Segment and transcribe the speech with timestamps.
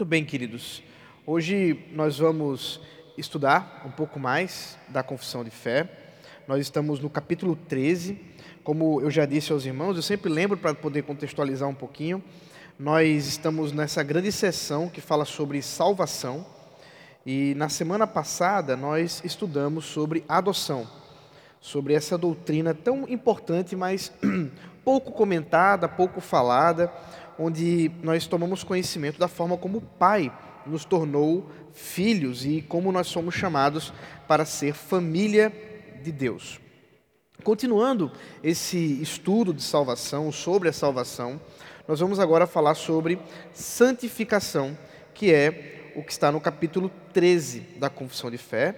[0.00, 0.82] Muito bem, queridos.
[1.26, 2.80] Hoje nós vamos
[3.18, 5.90] estudar um pouco mais da confissão de fé.
[6.48, 8.18] Nós estamos no capítulo 13.
[8.64, 12.24] Como eu já disse aos irmãos, eu sempre lembro para poder contextualizar um pouquinho.
[12.78, 16.46] Nós estamos nessa grande sessão que fala sobre salvação.
[17.26, 20.88] E na semana passada nós estudamos sobre adoção,
[21.60, 24.10] sobre essa doutrina tão importante, mas
[24.82, 26.90] pouco comentada, pouco falada
[27.38, 30.32] onde nós tomamos conhecimento da forma como o Pai
[30.66, 33.92] nos tornou filhos e como nós somos chamados
[34.28, 35.52] para ser família
[36.02, 36.60] de Deus.
[37.42, 38.12] Continuando
[38.42, 41.40] esse estudo de salvação, sobre a salvação,
[41.88, 43.18] nós vamos agora falar sobre
[43.52, 44.76] santificação,
[45.14, 48.76] que é o que está no capítulo 13 da Confissão de Fé,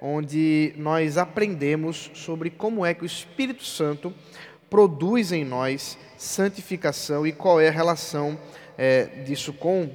[0.00, 4.12] onde nós aprendemos sobre como é que o Espírito Santo
[4.70, 8.38] produz em nós santificação e qual é a relação
[8.78, 9.90] é, disso com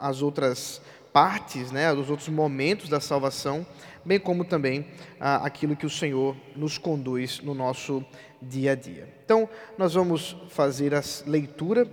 [0.00, 3.66] as outras partes, né, os outros momentos da salvação,
[4.04, 4.86] bem como também
[5.18, 8.04] ah, aquilo que o Senhor nos conduz no nosso
[8.40, 9.08] dia a dia.
[9.24, 11.88] Então, nós vamos fazer a leitura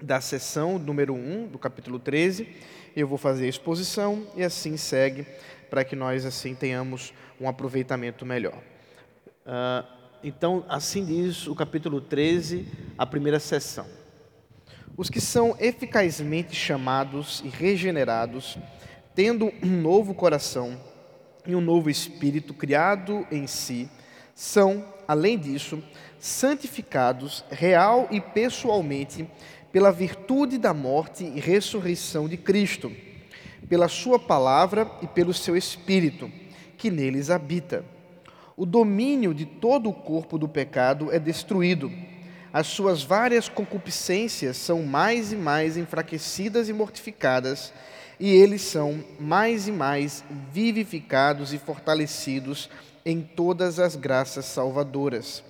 [0.00, 2.48] da sessão número 1 do capítulo 13.
[2.94, 5.26] Eu vou fazer a exposição e assim segue
[5.68, 8.58] para que nós assim tenhamos um aproveitamento melhor.
[9.44, 12.66] Uh, então, assim diz o capítulo 13,
[12.96, 13.86] a primeira sessão.
[14.96, 18.58] Os que são eficazmente chamados e regenerados,
[19.14, 20.76] tendo um novo coração
[21.46, 23.88] e um novo espírito criado em si,
[24.34, 25.82] são, além disso,
[26.18, 29.28] santificados real e pessoalmente
[29.70, 32.90] pela virtude da morte e ressurreição de Cristo,
[33.68, 36.30] pela Sua palavra e pelo seu Espírito,
[36.76, 37.84] que neles habita
[38.58, 41.92] o domínio de todo o corpo do pecado é destruído.
[42.52, 47.72] As suas várias concupiscências são mais e mais enfraquecidas e mortificadas,
[48.18, 52.68] e eles são mais e mais vivificados e fortalecidos
[53.06, 55.44] em todas as graças salvadoras,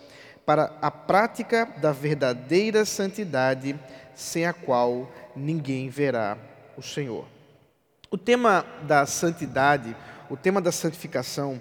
[0.44, 3.74] para a prática da verdadeira santidade,
[4.14, 6.36] sem a qual ninguém verá
[6.76, 7.24] o Senhor.
[8.10, 9.96] O tema da santidade,
[10.28, 11.58] o tema da santificação,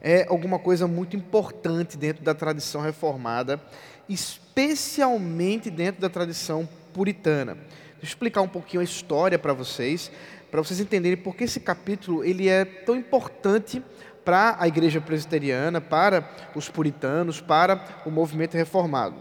[0.00, 3.60] é alguma coisa muito importante dentro da tradição reformada,
[4.08, 7.54] especialmente dentro da tradição puritana.
[7.54, 10.10] Deixa eu explicar um pouquinho a história para vocês,
[10.50, 13.82] para vocês entenderem por que esse capítulo ele é tão importante
[14.24, 19.16] para a igreja presbiteriana, para os puritanos, para o movimento reformado.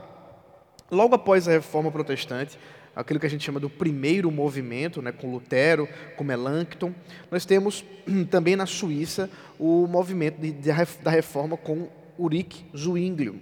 [0.91, 2.57] Logo após a reforma protestante,
[2.99, 5.87] aquilo que a gente chama do primeiro movimento, né, com Lutero,
[6.17, 6.93] com Melanchthon.
[7.31, 7.85] Nós temos
[8.29, 10.69] também na Suíça o movimento de, de,
[11.01, 13.39] da reforma com Ulrich Zwinglio.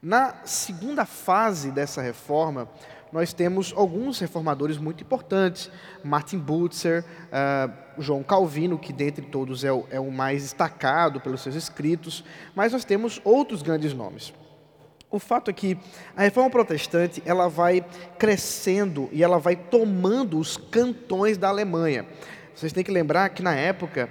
[0.00, 2.68] Na segunda fase dessa reforma,
[3.10, 5.70] nós temos alguns reformadores muito importantes,
[6.02, 11.40] Martin Butzer, uh, João Calvino, que dentre todos é o, é o mais destacado pelos
[11.40, 14.32] seus escritos, mas nós temos outros grandes nomes.
[15.14, 15.78] O fato é que
[16.16, 17.86] a reforma protestante ela vai
[18.18, 22.04] crescendo e ela vai tomando os cantões da Alemanha.
[22.52, 24.10] Vocês têm que lembrar que na época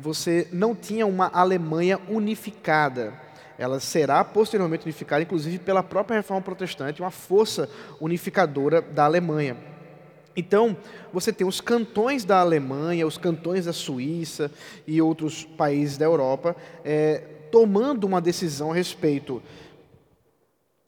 [0.00, 3.12] você não tinha uma Alemanha unificada.
[3.56, 7.70] Ela será posteriormente unificada, inclusive pela própria reforma protestante, uma força
[8.00, 9.56] unificadora da Alemanha.
[10.34, 10.76] Então,
[11.12, 14.50] você tem os cantões da Alemanha, os cantões da Suíça
[14.88, 17.22] e outros países da Europa é,
[17.52, 19.40] tomando uma decisão a respeito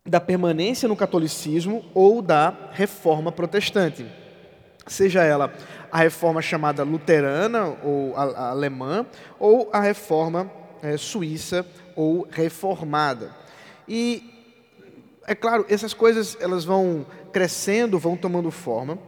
[0.06, 4.04] da permanência no catolicismo ou da reforma protestante.
[4.86, 5.50] Seja ela
[5.90, 9.06] a reforma chamada luterana ou alemã,
[9.38, 10.50] ou a reforma
[10.82, 11.64] é, suíça
[11.96, 13.34] ou reformada.
[13.88, 14.30] E,
[15.26, 18.98] é claro, essas coisas elas vão crescendo, vão tomando forma,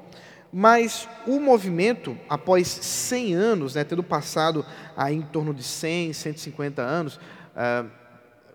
[0.51, 4.65] mas o movimento, após 100 anos, né, tendo passado
[4.97, 7.87] aí em torno de 100, 150 anos, uh,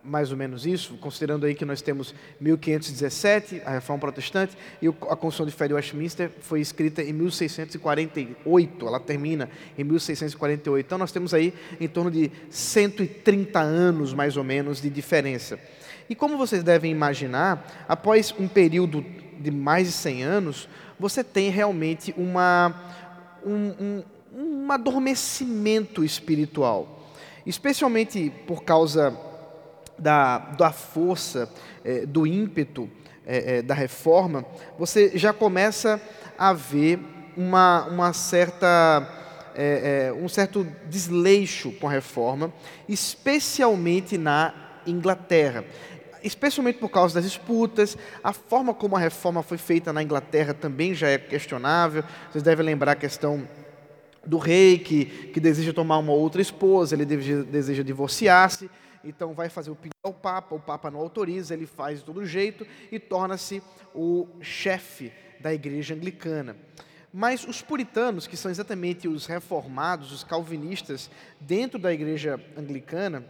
[0.03, 5.15] mais ou menos isso, considerando aí que nós temos 1517, a Reforma Protestante, e a
[5.15, 10.85] Constituição de Fé de Westminster foi escrita em 1648, ela termina em 1648.
[10.85, 15.59] Então nós temos aí em torno de 130 anos, mais ou menos, de diferença.
[16.09, 19.05] E como vocês devem imaginar, após um período
[19.39, 20.69] de mais de 100 anos,
[20.99, 22.75] você tem realmente uma,
[23.45, 27.07] um, um, um adormecimento espiritual.
[27.45, 29.17] Especialmente por causa
[30.01, 31.49] da, da força,
[31.85, 32.89] é, do ímpeto
[33.25, 34.45] é, da reforma,
[34.77, 36.01] você já começa
[36.37, 36.99] a ver
[37.37, 39.07] uma, uma certa,
[40.21, 42.51] um certo desleixo com a reforma,
[42.89, 44.53] especialmente na
[44.85, 45.63] Inglaterra.
[46.23, 50.93] especialmente por causa das disputas, a forma como a reforma foi feita na Inglaterra também
[50.93, 52.03] já é questionável.
[52.31, 53.47] Vocês devem lembrar a questão
[54.25, 58.69] do rei que, que deseja tomar uma outra esposa, ele deseja, deseja divorciar-se,
[59.03, 62.25] então vai fazer o pedido ao Papa, o Papa não autoriza, ele faz de todo
[62.25, 63.61] jeito e torna-se
[63.93, 66.55] o chefe da igreja anglicana.
[67.13, 71.09] Mas os puritanos, que são exatamente os reformados, os calvinistas,
[71.39, 73.25] dentro da igreja anglicana,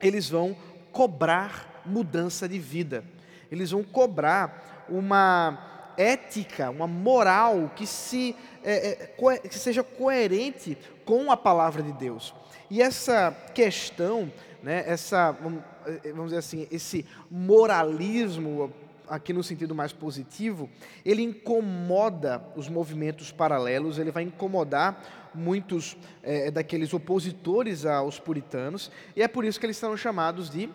[0.00, 0.54] eles vão
[0.92, 3.02] cobrar mudança de vida.
[3.50, 11.32] Eles vão cobrar uma ética, uma moral que, se, é, é, que seja coerente com
[11.32, 12.34] a palavra de Deus.
[12.70, 14.30] E essa questão,
[14.62, 18.72] né, essa, vamos dizer assim, esse moralismo
[19.08, 20.68] aqui no sentido mais positivo,
[21.04, 29.22] ele incomoda os movimentos paralelos, ele vai incomodar muitos é, daqueles opositores aos puritanos, e
[29.22, 30.68] é por isso que eles são chamados de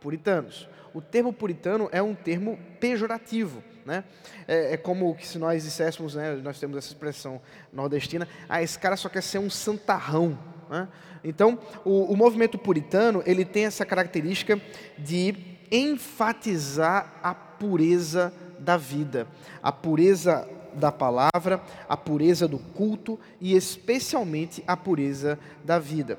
[0.00, 0.68] puritanos.
[0.92, 3.64] O termo puritano é um termo pejorativo.
[3.84, 4.04] Né?
[4.46, 7.40] É, é como se nós disséssemos, né, nós temos essa expressão
[7.72, 10.38] nordestina, ah, esse cara só quer ser um santarrão.
[10.74, 10.88] Né?
[11.22, 14.60] Então, o, o movimento puritano ele tem essa característica
[14.98, 15.36] de
[15.70, 19.28] enfatizar a pureza da vida,
[19.62, 26.18] a pureza da palavra, a pureza do culto e especialmente a pureza da vida.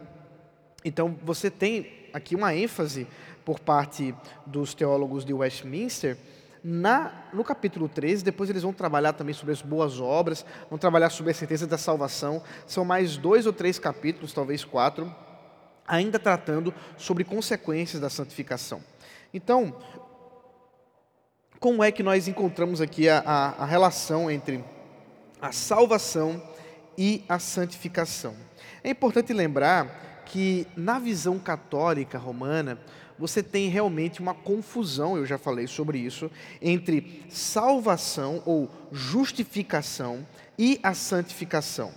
[0.85, 3.05] Então você tem aqui uma ênfase
[3.43, 4.15] por parte
[4.45, 6.17] dos teólogos de Westminster
[6.67, 11.11] na, no capítulo 13, depois eles vão trabalhar também sobre as boas obras, vão trabalhar
[11.11, 12.41] sobre a certeza da salvação.
[12.65, 15.13] São mais dois ou três capítulos, talvez quatro,
[15.87, 18.81] ainda tratando sobre consequências da santificação.
[19.31, 19.75] Então,
[21.59, 24.65] como é que nós encontramos aqui a, a, a relação entre
[25.39, 26.41] a salvação
[26.97, 28.35] e a santificação?
[28.83, 32.79] É importante lembrar que na visão católica romana,
[33.17, 36.29] você tem realmente uma confusão, eu já falei sobre isso,
[36.61, 40.25] entre salvação ou justificação
[40.57, 41.91] e a santificação.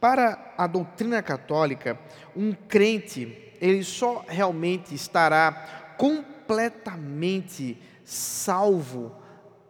[0.00, 1.98] Para a doutrina católica,
[2.34, 9.14] um crente, ele só realmente estará completamente salvo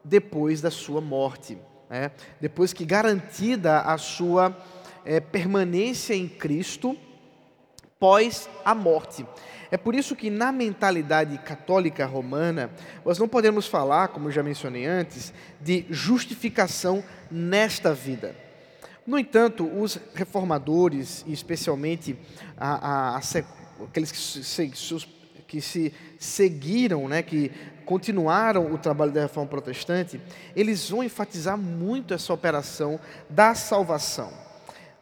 [0.05, 1.58] depois da sua morte,
[1.88, 2.12] né?
[2.41, 4.56] depois que garantida a sua
[5.05, 6.97] é, permanência em Cristo
[7.99, 9.26] pós a morte.
[9.70, 12.70] É por isso que na mentalidade católica romana,
[13.05, 18.34] nós não podemos falar, como já mencionei antes, de justificação nesta vida.
[19.06, 22.17] No entanto, os reformadores, e especialmente
[22.56, 23.20] a, a, a,
[23.84, 24.72] aqueles que se,
[25.46, 27.50] que se seguiram, né, que
[27.84, 30.20] continuaram o trabalho da reforma protestante,
[30.55, 34.50] eles vão enfatizar muito essa operação da salvação.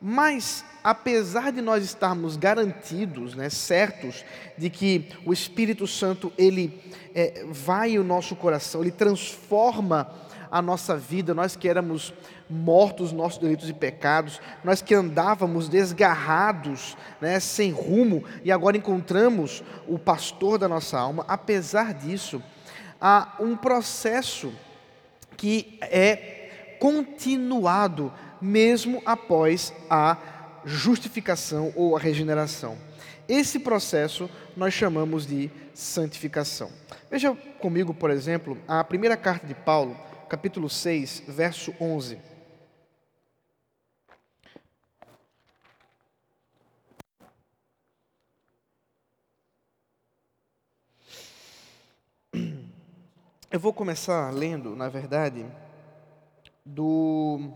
[0.00, 4.24] Mas, apesar de nós estarmos garantidos, né, certos
[4.56, 6.80] de que o Espírito Santo ele
[7.14, 10.08] é, vai o nosso coração, ele transforma
[10.50, 12.14] a nossa vida, nós que éramos
[12.48, 19.62] mortos nossos delitos e pecados, nós que andávamos desgarrados, né, sem rumo, e agora encontramos
[19.86, 22.42] o pastor da nossa alma, apesar disso,
[23.00, 24.52] há um processo
[25.36, 30.16] que é continuado mesmo após a
[30.64, 32.76] justificação ou a regeneração.
[33.28, 36.70] Esse processo nós chamamos de santificação.
[37.10, 39.96] Veja comigo, por exemplo, a primeira carta de Paulo,
[40.28, 42.18] capítulo 6, verso 11.
[53.50, 55.46] Eu vou começar lendo, na verdade,
[56.64, 57.50] do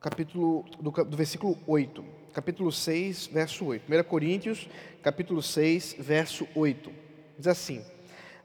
[0.00, 2.02] capítulo do, do, versículo 8.
[2.32, 3.84] Capítulo 6, verso 8.
[3.92, 4.68] 1 Coríntios,
[5.02, 6.90] capítulo 6, verso 8.
[7.36, 7.84] Diz assim: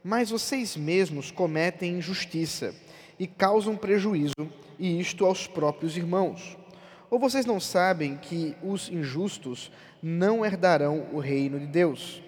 [0.04, 2.74] Mas vocês mesmos cometem injustiça
[3.18, 4.34] e causam prejuízo,
[4.78, 6.58] e isto aos próprios irmãos.
[7.08, 9.72] Ou vocês não sabem que os injustos
[10.02, 12.20] não herdarão o reino de Deus?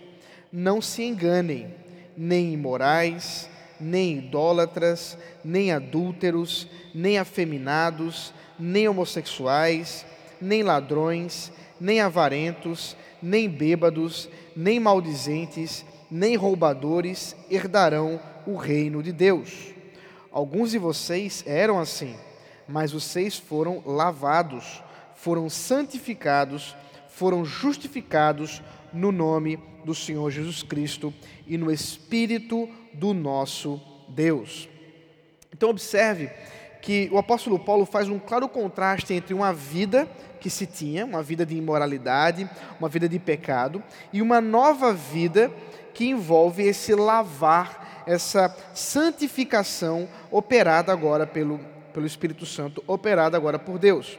[0.50, 1.74] Não se enganem
[2.16, 10.04] nem imorais, nem idólatras, nem adúlteros, nem afeminados, nem homossexuais,
[10.40, 19.74] nem ladrões, nem avarentos, nem bêbados, nem maldizentes, nem roubadores herdarão o reino de Deus.
[20.30, 22.14] Alguns de vocês eram assim,
[22.66, 24.82] mas vocês foram lavados,
[25.14, 26.76] foram santificados,
[27.08, 28.62] foram justificados
[28.92, 31.12] no nome do Senhor Jesus Cristo
[31.46, 34.68] e no Espírito do nosso Deus.
[35.52, 36.30] Então, observe
[36.80, 40.08] que o apóstolo Paulo faz um claro contraste entre uma vida
[40.40, 43.82] que se tinha, uma vida de imoralidade, uma vida de pecado,
[44.12, 45.50] e uma nova vida
[45.92, 51.58] que envolve esse lavar, essa santificação operada agora pelo,
[51.92, 54.18] pelo Espírito Santo, operada agora por Deus.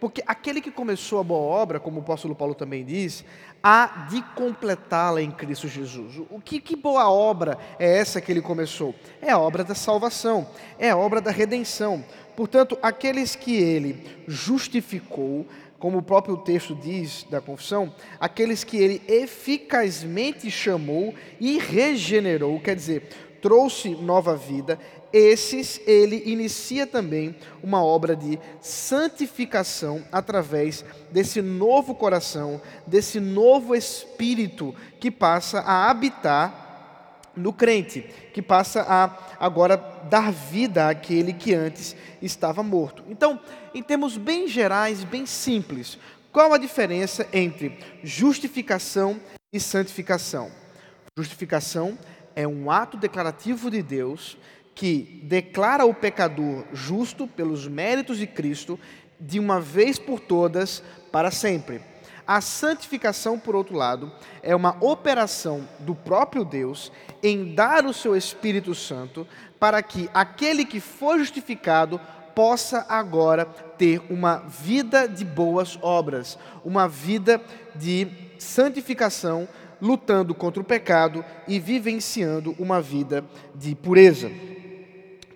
[0.00, 3.24] Porque aquele que começou a boa obra, como o apóstolo Paulo também diz,
[3.62, 6.20] há de completá-la em Cristo Jesus.
[6.30, 8.94] O que, que boa obra é essa que ele começou?
[9.20, 12.04] É a obra da salvação, é a obra da redenção.
[12.36, 15.44] Portanto, aqueles que ele justificou,
[15.78, 22.76] como o próprio texto diz da confissão, aqueles que ele eficazmente chamou e regenerou, quer
[22.76, 23.08] dizer,
[23.40, 24.78] trouxe nova vida,
[25.12, 34.74] esses ele inicia também uma obra de santificação através desse novo coração, desse novo espírito
[35.00, 36.66] que passa a habitar
[37.34, 38.02] no crente,
[38.34, 39.76] que passa a agora
[40.10, 43.04] dar vida àquele que antes estava morto.
[43.08, 43.40] Então,
[43.72, 45.98] em termos bem gerais, bem simples,
[46.32, 49.20] qual a diferença entre justificação
[49.52, 50.50] e santificação?
[51.16, 51.96] Justificação
[52.38, 54.38] é um ato declarativo de Deus
[54.72, 58.78] que declara o pecador justo pelos méritos de Cristo
[59.18, 60.80] de uma vez por todas
[61.10, 61.80] para sempre.
[62.24, 66.92] A santificação, por outro lado, é uma operação do próprio Deus
[67.24, 69.26] em dar o seu Espírito Santo
[69.58, 72.00] para que aquele que for justificado
[72.36, 77.40] possa agora ter uma vida de boas obras, uma vida
[77.74, 78.06] de
[78.38, 79.48] santificação,
[79.80, 84.30] lutando contra o pecado e vivenciando uma vida de pureza.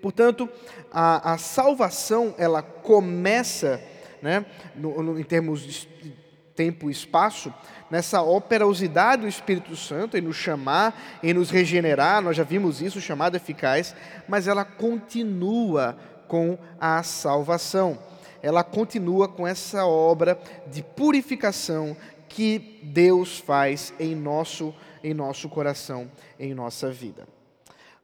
[0.01, 0.49] Portanto,
[0.91, 3.81] a, a salvação ela começa,
[4.21, 4.45] né,
[4.75, 5.89] no, no, em termos de
[6.55, 7.53] tempo e espaço,
[7.91, 13.01] nessa operosidade do Espírito Santo em nos chamar, em nos regenerar, nós já vimos isso,
[13.01, 13.95] chamada eficaz,
[14.29, 15.97] mas ela continua
[16.29, 17.99] com a salvação.
[18.43, 21.97] Ela continua com essa obra de purificação
[22.35, 24.75] que Deus faz em nosso
[25.05, 27.27] em nosso coração, em nossa vida.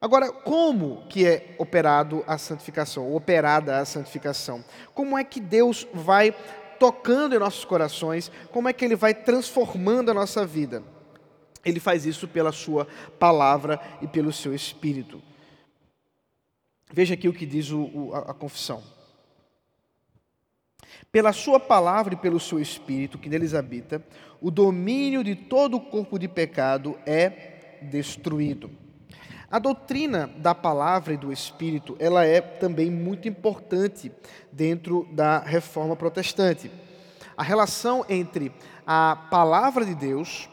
[0.01, 4.63] Agora, como que é operado a santificação, operada a santificação?
[4.93, 6.33] Como é que Deus vai
[6.79, 8.31] tocando em nossos corações?
[8.51, 10.83] Como é que Ele vai transformando a nossa vida?
[11.65, 15.21] Ele faz isso pela Sua palavra e pelo Seu Espírito.
[16.91, 18.81] Veja aqui o que diz o, o, a, a confissão.
[21.11, 24.03] Pela Sua palavra e pelo Seu Espírito que neles habita,
[24.39, 28.69] o domínio de todo o corpo de pecado é destruído.
[29.51, 34.11] A doutrina da palavra e do Espírito, ela é também muito importante
[34.51, 36.69] dentro da reforma protestante.
[37.35, 38.51] A relação entre
[38.85, 40.47] a palavra de Deus,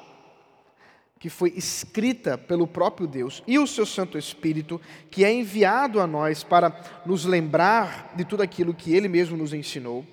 [1.18, 6.06] que foi escrita pelo próprio Deus, e o seu Santo Espírito, que é enviado a
[6.06, 10.06] nós para nos lembrar de tudo aquilo que ele mesmo nos ensinou,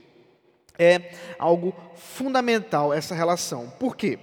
[0.77, 3.72] é algo fundamental essa relação.
[3.80, 4.20] Por quê?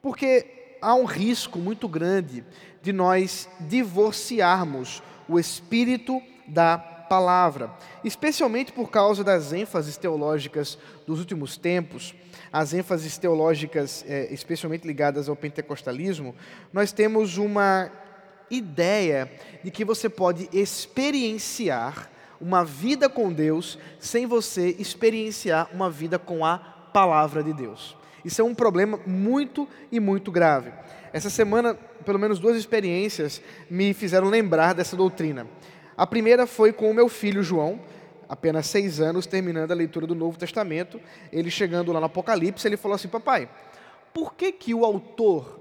[0.00, 2.44] Porque há um risco muito grande
[2.82, 7.70] de nós divorciarmos o espírito da palavra,
[8.04, 12.14] especialmente por causa das ênfases teológicas dos últimos tempos,
[12.52, 16.34] as ênfases teológicas é, especialmente ligadas ao pentecostalismo,
[16.72, 17.90] nós temos uma
[18.50, 19.30] ideia
[19.62, 22.10] de que você pode experienciar
[22.40, 27.96] uma vida com Deus sem você experienciar uma vida com a palavra de Deus.
[28.24, 30.72] Isso é um problema muito e muito grave.
[31.12, 33.40] Essa semana, pelo menos duas experiências
[33.70, 35.46] me fizeram lembrar dessa doutrina.
[35.96, 37.80] A primeira foi com o meu filho João,
[38.28, 41.00] apenas seis anos, terminando a leitura do Novo Testamento.
[41.32, 43.48] Ele chegando lá no Apocalipse, ele falou assim: Papai,
[44.12, 45.58] por que, que o autor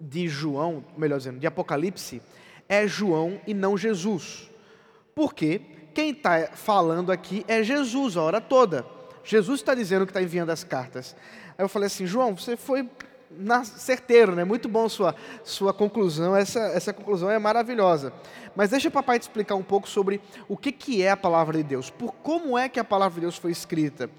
[0.00, 2.22] de João, melhor dizendo, de Apocalipse,
[2.68, 4.50] é João e não Jesus?
[5.14, 5.60] Porque
[5.94, 8.84] quem está falando aqui é Jesus a hora toda.
[9.24, 11.14] Jesus está dizendo que está enviando as cartas.
[11.56, 12.88] Aí eu falei assim, João, você foi
[13.30, 14.44] na, certeiro, né?
[14.44, 18.12] Muito bom sua, sua conclusão, essa, essa conclusão é maravilhosa.
[18.54, 21.58] Mas deixa o papai te explicar um pouco sobre o que, que é a palavra
[21.58, 24.10] de Deus, por como é que a palavra de Deus foi escrita.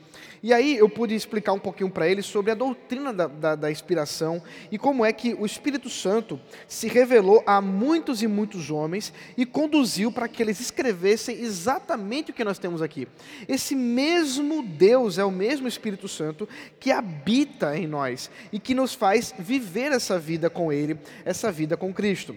[0.43, 3.71] E aí eu pude explicar um pouquinho para ele sobre a doutrina da, da, da,
[3.71, 9.13] inspiração e como é que o Espírito Santo se revelou a muitos e muitos homens
[9.37, 13.07] e conduziu para que eles escrevessem exatamente o que nós temos aqui.
[13.47, 18.95] Esse mesmo Deus é o mesmo Espírito Santo que habita em nós e que nos
[18.95, 22.35] faz viver essa vida com Ele, essa vida com Cristo.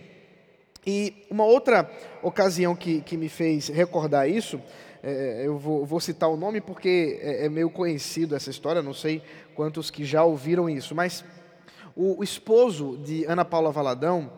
[0.87, 1.91] E uma outra
[2.23, 4.61] ocasião que, que me fez recordar isso,
[5.03, 8.95] é, eu vou, vou, citar o nome porque é, é, meio conhecido essa história, não
[8.95, 9.23] sei
[9.55, 11.25] quantos que já ouviram isso, mas
[11.95, 14.33] o, o esposo de Ana Paula Valadão,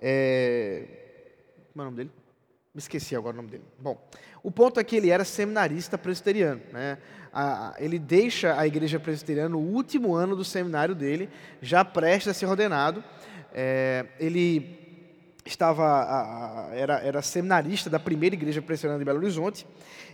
[0.00, 0.84] é,
[1.72, 2.10] como é o nome dele?
[2.74, 3.64] Me esqueci agora o nome dele.
[3.78, 3.98] Bom,
[4.42, 6.60] o ponto é que ele era seminarista presbiteriano.
[6.72, 6.98] Né?
[7.78, 11.28] Ele deixa a igreja presbiteriana no último ano do seminário dele,
[11.62, 13.02] já prestes a ser ordenado.
[13.52, 14.85] É, ele
[15.46, 19.66] estava a, era, era seminarista da primeira igreja presbiteriana de Belo Horizonte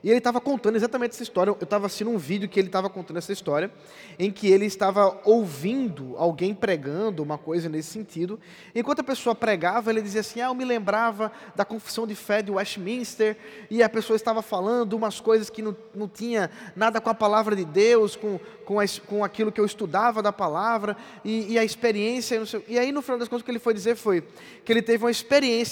[0.02, 1.50] e ele estava contando exatamente essa história.
[1.50, 3.70] Eu estava assistindo um vídeo que ele estava contando essa história,
[4.18, 8.38] em que ele estava ouvindo alguém pregando uma coisa nesse sentido.
[8.74, 12.42] Enquanto a pessoa pregava, ele dizia assim: Ah, eu me lembrava da confissão de fé
[12.42, 13.36] de Westminster,
[13.70, 17.54] e a pessoa estava falando umas coisas que não, não tinha nada com a palavra
[17.54, 21.64] de Deus, com, com, a, com aquilo que eu estudava da palavra, e, e a
[21.64, 22.42] experiência.
[22.66, 24.24] E aí, no final das contas, o que ele foi dizer foi
[24.64, 25.21] que ele teve uma experiência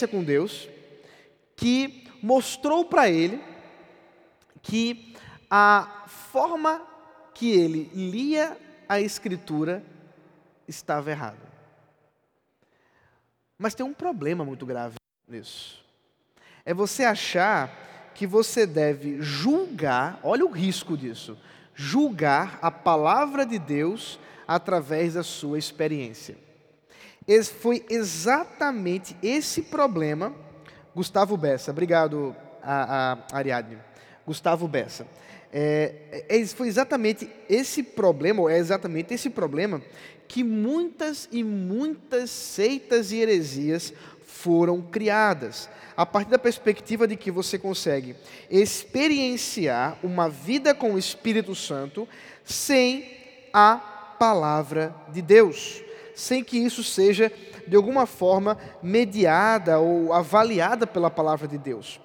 [0.08, 0.68] com Deus
[1.56, 3.42] que mostrou para ele
[4.62, 5.14] que
[5.50, 6.86] a forma
[7.34, 8.56] que ele lia
[8.88, 9.84] a Escritura
[10.66, 11.50] estava errada.
[13.58, 14.96] Mas tem um problema muito grave
[15.28, 15.84] nisso.
[16.64, 21.38] É você achar que você deve julgar, olha o risco disso,
[21.74, 26.36] julgar a palavra de Deus através da sua experiência.
[27.60, 30.34] Foi exatamente esse problema,
[30.94, 33.78] Gustavo Bessa, obrigado, a, a Ariadne.
[34.26, 35.06] Gustavo Bessa.
[35.52, 39.82] É, é, foi exatamente esse problema, ou é exatamente esse problema,
[40.28, 43.92] que muitas e muitas seitas e heresias
[44.24, 48.14] foram criadas, a partir da perspectiva de que você consegue
[48.48, 52.08] experienciar uma vida com o Espírito Santo
[52.44, 53.04] sem
[53.52, 53.76] a
[54.18, 55.82] palavra de Deus,
[56.20, 57.32] sem que isso seja
[57.66, 61.98] de alguma forma mediada ou avaliada pela palavra de Deus.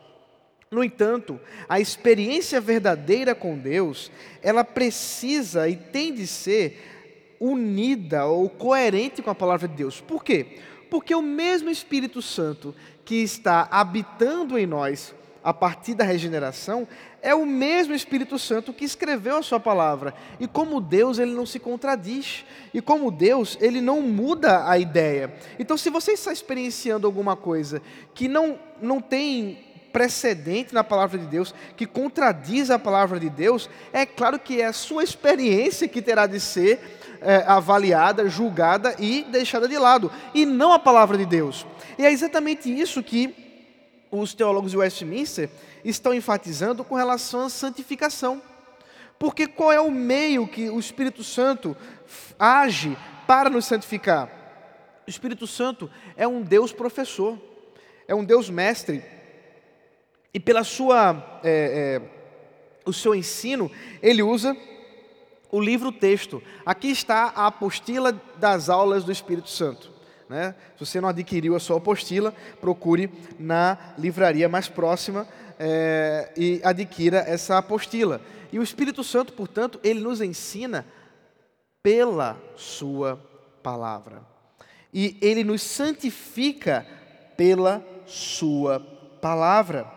[0.72, 8.50] No entanto, a experiência verdadeira com Deus, ela precisa e tem de ser unida ou
[8.50, 10.00] coerente com a palavra de Deus.
[10.00, 10.60] Por quê?
[10.90, 16.88] Porque o mesmo Espírito Santo que está habitando em nós a partir da regeneração
[17.26, 20.14] é o mesmo Espírito Santo que escreveu a sua palavra.
[20.40, 22.46] E como Deus, ele não se contradiz.
[22.72, 25.34] E como Deus, ele não muda a ideia.
[25.58, 27.82] Então, se você está experienciando alguma coisa
[28.14, 29.58] que não, não tem
[29.92, 34.68] precedente na palavra de Deus, que contradiz a palavra de Deus, é claro que é
[34.68, 36.80] a sua experiência que terá de ser
[37.22, 41.66] é, avaliada, julgada e deixada de lado, e não a palavra de Deus.
[41.98, 43.45] E é exatamente isso que
[44.12, 45.50] os teólogos de Westminster
[45.84, 48.42] estão enfatizando com relação à santificação.
[49.18, 51.76] Porque qual é o meio que o Espírito Santo
[52.38, 54.30] age para nos santificar?
[55.08, 57.40] O Espírito Santo é um Deus professor,
[58.08, 59.04] é um Deus mestre
[60.36, 64.54] e pela sua, é, é, o seu ensino, ele usa
[65.50, 66.44] o livro-texto.
[66.66, 69.95] Aqui está a apostila das aulas do Espírito Santo.
[70.30, 70.56] Né?
[70.78, 75.28] Se você não adquiriu a sua apostila, procure na livraria mais próxima
[75.60, 78.22] é, e adquira essa apostila.
[78.52, 80.86] E o Espírito Santo, portanto, ele nos ensina
[81.84, 83.22] pela sua
[83.62, 84.24] palavra.
[84.94, 86.86] E ele nos santifica
[87.36, 88.80] pela sua
[89.22, 89.92] palavra.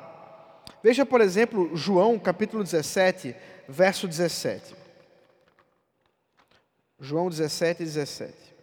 [0.83, 3.35] Veja, por exemplo, João capítulo 17,
[3.69, 4.75] verso 17.
[7.01, 8.58] João 17, 17.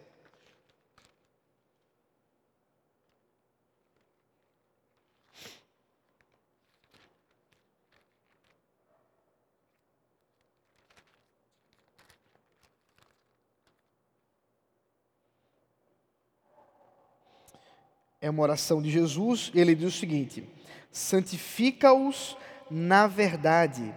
[18.20, 20.48] É uma oração de Jesus, ele diz o seguinte:
[20.90, 22.36] santifica-os
[22.70, 23.94] na verdade.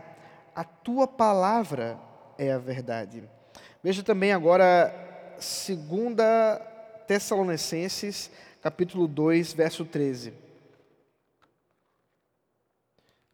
[0.56, 2.00] A tua palavra
[2.38, 3.24] é a verdade.
[3.84, 4.94] Veja também agora
[5.36, 6.16] 2
[7.08, 8.30] Tessalonicenses,
[8.62, 10.34] capítulo 2, verso 13.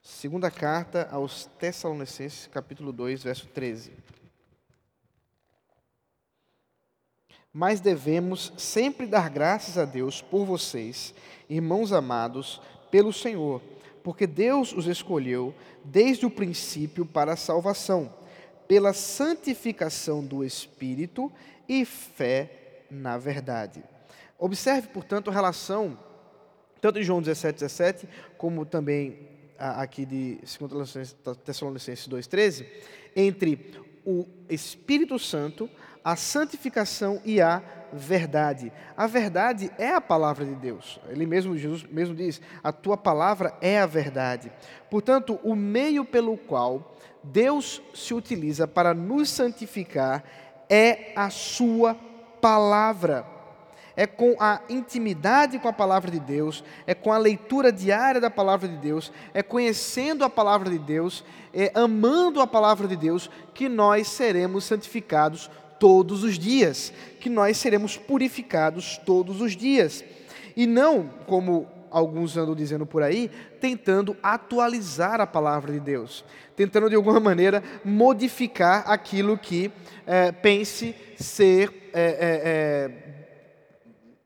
[0.02, 3.92] Segunda carta aos Tessalonicenses, capítulo 2, verso 13.
[7.58, 11.16] Mas devemos sempre dar graças a Deus por vocês,
[11.50, 13.62] irmãos amados, pelo Senhor,
[14.04, 18.14] porque Deus os escolheu desde o princípio para a salvação,
[18.68, 21.32] pela santificação do Espírito
[21.66, 23.82] e fé na verdade.
[24.38, 25.98] Observe, portanto, a relação,
[26.82, 31.16] tanto de João 17, 17, como também aqui de 2
[31.46, 32.66] Tessalonicenses 2,13,
[33.16, 33.74] entre
[34.06, 35.70] o Espírito Santo,
[36.06, 38.72] a santificação e a verdade.
[38.96, 41.00] A verdade é a palavra de Deus.
[41.10, 44.52] Ele mesmo, Jesus mesmo diz: a tua palavra é a verdade.
[44.88, 50.24] Portanto, o meio pelo qual Deus se utiliza para nos santificar
[50.70, 51.96] é a sua
[52.40, 53.26] palavra.
[53.98, 58.30] é com a intimidade com a palavra de Deus, é com a leitura diária da
[58.30, 63.30] palavra de Deus, é conhecendo a palavra de Deus, é amando a palavra de Deus,
[63.54, 70.04] que nós seremos santificados todos os dias, que nós seremos purificados todos os dias.
[70.56, 76.90] E não, como alguns andam dizendo por aí, tentando atualizar a palavra de Deus, tentando
[76.90, 79.72] de alguma maneira modificar aquilo que
[80.06, 82.92] é, pense ser é, é,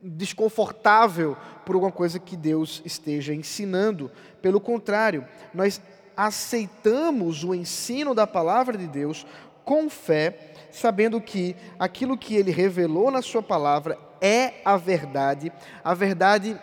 [0.01, 4.09] desconfortável por alguma coisa que Deus esteja ensinando.
[4.41, 5.79] Pelo contrário, nós
[6.17, 9.25] aceitamos o ensino da palavra de Deus
[9.63, 15.51] com fé, sabendo que aquilo que ele revelou na sua palavra é a verdade,
[15.83, 16.59] a verdade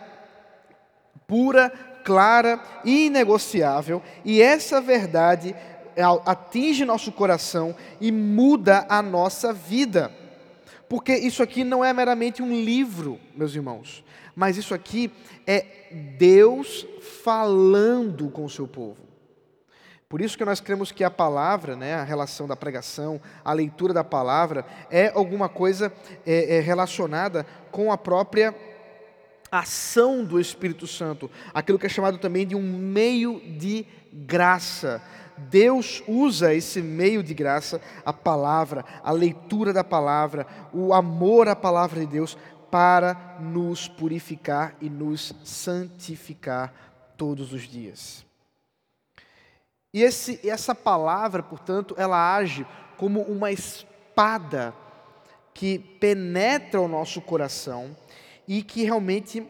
[1.25, 1.69] pura,
[2.03, 5.55] clara e inegociável, e essa verdade
[6.25, 10.11] atinge nosso coração e muda a nossa vida.
[10.87, 15.11] Porque isso aqui não é meramente um livro, meus irmãos, mas isso aqui
[15.45, 15.65] é
[16.17, 16.87] Deus
[17.23, 19.06] falando com o seu povo.
[20.09, 23.93] Por isso que nós cremos que a palavra, né, a relação da pregação, a leitura
[23.93, 25.91] da palavra, é alguma coisa
[26.25, 28.55] é, é relacionada com a própria
[29.51, 35.01] ação do Espírito Santo, aquilo que é chamado também de um meio de graça.
[35.37, 41.55] Deus usa esse meio de graça, a palavra, a leitura da palavra, o amor à
[41.55, 42.37] palavra de Deus,
[42.71, 46.73] para nos purificar e nos santificar
[47.17, 48.26] todos os dias.
[49.97, 52.63] E esse, essa palavra, portanto, ela age
[52.97, 54.71] como uma espada
[55.55, 57.97] que penetra o nosso coração
[58.47, 59.43] e que realmente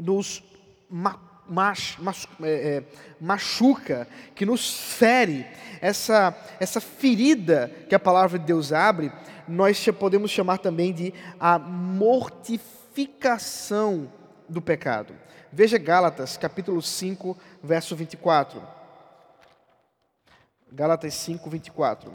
[0.00, 0.44] nos
[0.88, 2.84] mach, mach, é, é,
[3.20, 5.44] machuca, que nos fere,
[5.80, 9.10] essa, essa ferida que a palavra de Deus abre,
[9.48, 14.08] nós podemos chamar também de a mortificação
[14.48, 15.12] do pecado.
[15.52, 18.77] Veja Gálatas, capítulo 5, verso 24.
[20.72, 22.12] Gálatas 5, 24.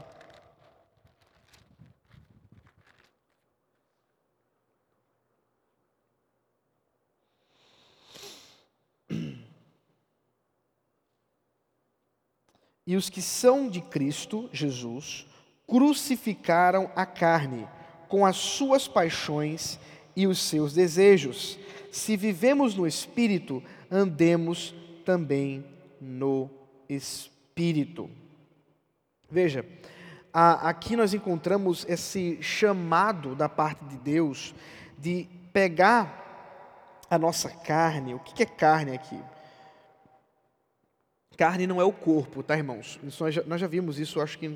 [12.85, 15.25] E os que são de Cristo Jesus
[15.65, 17.65] crucificaram a carne
[18.09, 19.79] com as suas paixões
[20.15, 21.57] e os seus desejos.
[21.91, 25.65] Se vivemos no Espírito, andemos também
[25.99, 26.49] no
[26.89, 28.09] Espírito.
[29.33, 29.65] Veja,
[30.31, 34.53] aqui nós encontramos esse chamado da parte de Deus
[34.95, 38.13] de pegar a nossa carne.
[38.13, 39.19] O que é carne aqui?
[41.35, 42.99] Carne não é o corpo, tá, irmãos?
[43.01, 44.55] Nós já, nós já vimos isso, acho que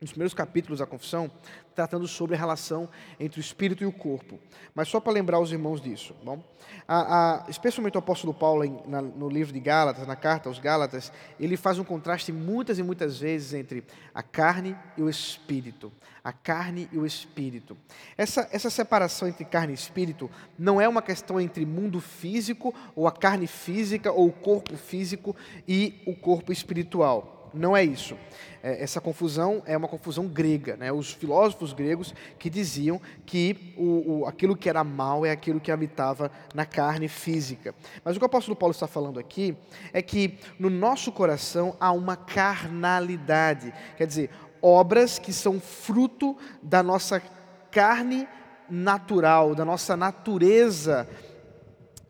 [0.00, 1.30] nos primeiros capítulos da confissão,
[1.74, 4.38] tratando sobre a relação entre o espírito e o corpo.
[4.74, 6.14] Mas só para lembrar os irmãos disso.
[6.22, 6.42] Bom,
[6.86, 10.58] a, a, especialmente o apóstolo Paulo, em, na, no livro de Gálatas, na carta aos
[10.58, 15.92] Gálatas, ele faz um contraste muitas e muitas vezes entre a carne e o espírito.
[16.22, 17.76] A carne e o espírito.
[18.16, 23.06] Essa, essa separação entre carne e espírito não é uma questão entre mundo físico, ou
[23.06, 25.36] a carne física, ou o corpo físico
[25.68, 28.16] e o corpo espiritual não é isso.
[28.62, 30.76] É, essa confusão é uma confusão grega.
[30.76, 30.90] Né?
[30.90, 35.70] Os filósofos gregos que diziam que o, o, aquilo que era mal é aquilo que
[35.70, 37.74] habitava na carne física.
[38.04, 39.56] Mas o que o apóstolo Paulo está falando aqui
[39.92, 43.72] é que no nosso coração há uma carnalidade.
[43.96, 47.22] Quer dizer, obras que são fruto da nossa
[47.70, 48.26] carne
[48.68, 51.06] natural, da nossa natureza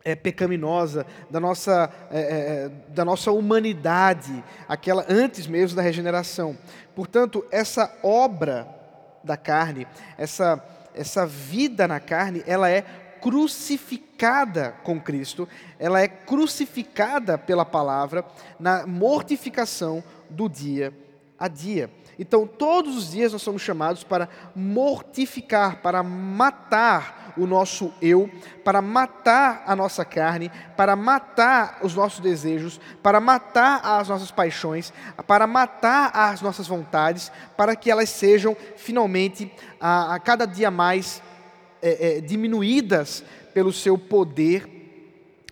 [0.05, 6.55] é, pecaminosa, da nossa, é, é, da nossa humanidade, aquela antes mesmo da regeneração.
[6.95, 8.67] Portanto, essa obra
[9.23, 10.63] da carne, essa,
[10.93, 12.83] essa vida na carne, ela é
[13.19, 18.23] crucificada com Cristo, ela é crucificada pela palavra
[18.59, 20.93] na mortificação do dia
[21.37, 21.89] a dia.
[22.17, 28.29] Então, todos os dias nós somos chamados para mortificar, para matar o nosso eu,
[28.63, 34.93] para matar a nossa carne, para matar os nossos desejos, para matar as nossas paixões,
[35.27, 41.21] para matar as nossas vontades, para que elas sejam finalmente a, a cada dia mais
[41.81, 44.67] é, é, diminuídas pelo seu poder,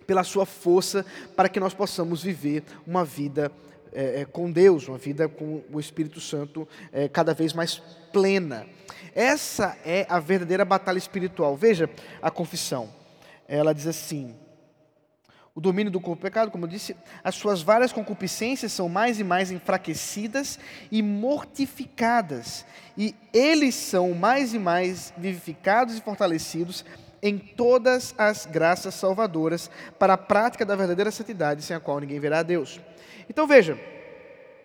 [0.06, 3.50] pela sua força, para que nós possamos viver uma vida
[3.94, 7.76] é, é, com Deus, uma vida com o Espírito Santo é, cada vez mais
[8.12, 8.66] plena.
[9.14, 11.56] Essa é a verdadeira batalha espiritual.
[11.56, 11.88] Veja
[12.20, 12.92] a confissão.
[13.46, 14.34] Ela diz assim:
[15.54, 19.24] o domínio do corpo pecado, como eu disse, as suas várias concupiscências são mais e
[19.24, 20.58] mais enfraquecidas
[20.90, 26.84] e mortificadas, e eles são mais e mais vivificados e fortalecidos
[27.22, 32.20] em todas as graças salvadoras para a prática da verdadeira santidade, sem a qual ninguém
[32.20, 32.80] verá a Deus.
[33.28, 33.78] Então veja,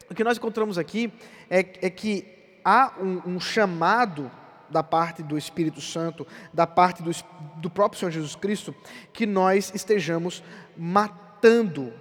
[0.10, 1.12] o que nós encontramos aqui
[1.50, 2.26] é, é que
[2.63, 4.30] há um, um, chamado
[4.70, 7.12] da parte do Espírito Santo, da parte do,
[7.58, 8.76] do próprio Senhor Jesus Cristo,
[9.13, 10.44] que nós estejamos
[10.78, 11.94] matando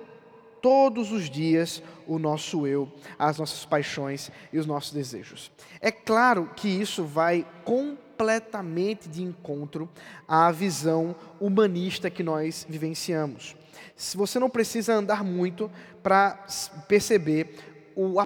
[0.60, 5.50] todos os dias o nosso eu, as nossas paixões e os nossos desejos.
[5.80, 9.88] É claro que isso vai completamente de encontro
[10.26, 13.56] à visão humanista que nós vivenciamos.
[13.94, 15.70] Se você não precisa andar muito
[16.02, 16.46] para
[16.86, 17.56] perceber
[17.94, 18.20] o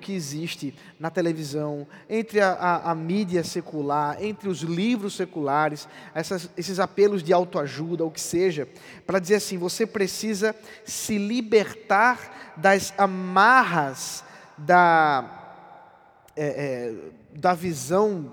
[0.00, 6.48] que existe na televisão, entre a, a, a mídia secular, entre os livros seculares, essas,
[6.56, 8.68] esses apelos de autoajuda, o que seja,
[9.06, 14.22] para dizer assim: você precisa se libertar das amarras
[14.56, 15.28] da,
[16.36, 16.94] é, é,
[17.36, 18.32] da visão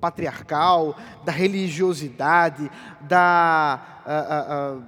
[0.00, 4.78] patriarcal, da religiosidade, da, a,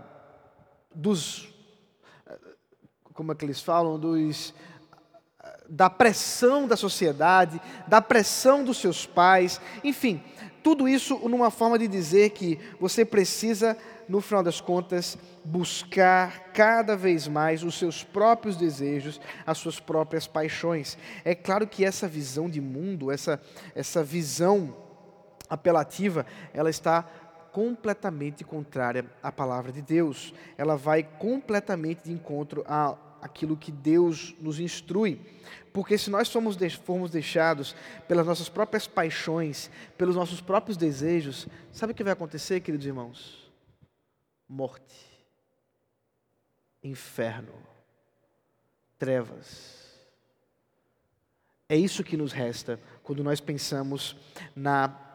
[0.95, 1.49] dos.
[3.13, 3.99] Como é que eles falam?
[3.99, 4.53] Dos
[5.69, 10.23] da pressão da sociedade, da pressão dos seus pais, enfim,
[10.63, 13.77] tudo isso numa forma de dizer que você precisa,
[14.09, 20.27] no final das contas, buscar cada vez mais os seus próprios desejos, as suas próprias
[20.27, 20.99] paixões.
[21.25, 23.41] É claro que essa visão de mundo, essa,
[23.77, 24.77] essa visão
[25.49, 27.05] apelativa, ela está
[27.53, 30.35] completamente contrária à palavra de Deus.
[30.59, 35.21] Ela vai completamente de encontro a aquilo que Deus nos instrui.
[35.73, 37.77] Porque se nós formos, formos deixados
[38.09, 43.53] pelas nossas próprias paixões, pelos nossos próprios desejos, sabe o que vai acontecer, queridos irmãos?
[44.49, 44.97] Morte,
[46.83, 47.53] inferno,
[48.99, 49.77] trevas.
[51.69, 54.17] É isso que nos resta quando nós pensamos
[54.55, 55.07] na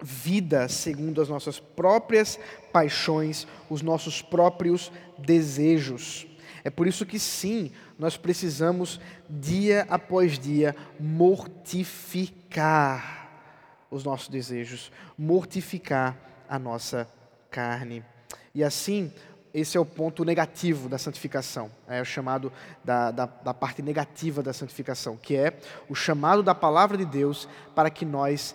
[0.00, 2.38] vida segundo as nossas próprias
[2.72, 6.26] paixões, os nossos próprios desejos.
[6.64, 12.48] É por isso que sim, nós precisamos dia após dia mortificar
[13.90, 16.16] os nossos desejos, mortificar
[16.48, 17.08] a nossa
[17.50, 18.04] carne.
[18.54, 19.12] E assim,
[19.52, 22.52] esse é o ponto negativo da santificação, é o chamado
[22.84, 27.48] da, da, da, parte negativa da santificação, que é o chamado da palavra de Deus
[27.74, 28.54] para que nós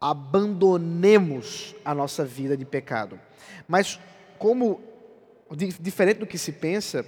[0.00, 3.18] abandonemos a nossa vida de pecado.
[3.66, 3.98] Mas,
[4.38, 4.80] como
[5.80, 7.04] diferente do que se pensa,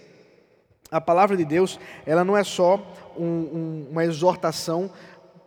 [0.90, 2.80] a palavra de Deus, ela não é só
[3.16, 4.90] um, um, uma exortação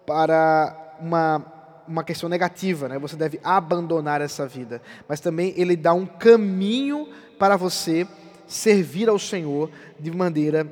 [0.06, 1.46] para uma,
[1.88, 2.98] uma questão negativa, né?
[2.98, 8.08] você deve abandonar essa vida, mas também ele dá um caminho para você
[8.48, 10.68] servir ao Senhor de maneira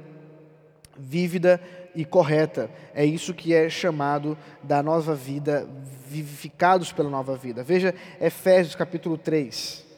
[0.98, 1.60] vívida
[1.96, 2.70] e correta.
[2.94, 5.68] É isso que é chamado da nova vida,
[6.08, 7.64] vivificados pela nova vida.
[7.64, 9.90] Veja Efésios capítulo 3.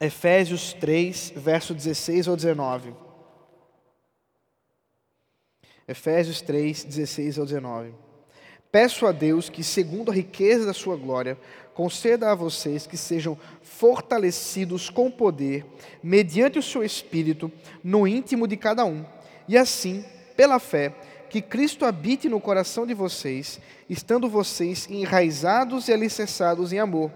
[0.00, 2.94] Efésios 3, verso 16 ao 19.
[5.86, 7.92] Efésios 3, 16 ao 19.
[8.72, 11.36] Peço a Deus que, segundo a riqueza da sua glória,
[11.74, 15.66] conceda a vocês que sejam fortalecidos com poder,
[16.02, 17.52] mediante o seu espírito,
[17.84, 19.04] no íntimo de cada um,
[19.46, 20.02] e assim,
[20.34, 20.94] pela fé,
[21.28, 27.10] que Cristo habite no coração de vocês, estando vocês enraizados e alicerçados em amor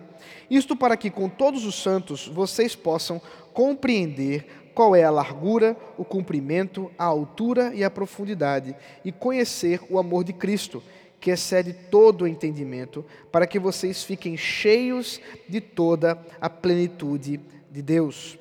[0.50, 3.20] isto para que com todos os santos vocês possam
[3.52, 9.98] compreender qual é a largura, o comprimento, a altura e a profundidade, e conhecer o
[9.98, 10.82] amor de Cristo,
[11.20, 17.82] que excede todo o entendimento, para que vocês fiquem cheios de toda a plenitude de
[17.82, 18.36] Deus.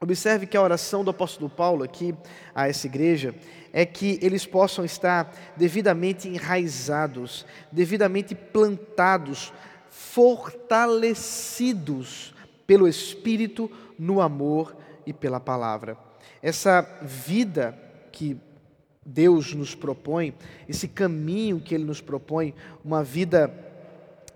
[0.00, 2.14] Observe que a oração do apóstolo Paulo aqui
[2.54, 3.34] a essa igreja
[3.72, 9.52] é que eles possam estar devidamente enraizados, devidamente plantados
[9.94, 12.34] fortalecidos
[12.66, 14.76] pelo Espírito no amor
[15.06, 15.96] e pela palavra.
[16.42, 17.78] Essa vida
[18.10, 18.36] que
[19.06, 20.34] Deus nos propõe,
[20.68, 22.52] esse caminho que Ele nos propõe,
[22.84, 23.54] uma vida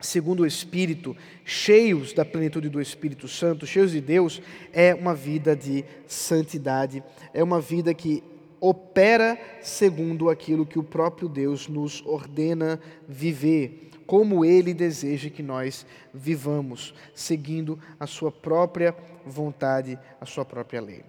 [0.00, 4.40] segundo o Espírito, cheios da plenitude do Espírito Santo, cheios de Deus,
[4.72, 7.02] é uma vida de santidade,
[7.34, 8.22] é uma vida que
[8.60, 15.84] opera segundo aquilo que o próprio Deus nos ordena viver como Ele deseja que nós
[16.14, 21.04] vivamos, seguindo a Sua própria vontade, a Sua própria lei.